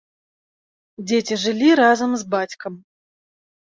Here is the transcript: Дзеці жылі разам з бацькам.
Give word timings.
Дзеці 1.13 1.39
жылі 1.43 1.69
разам 1.83 2.11
з 2.25 2.31
бацькам. 2.37 2.73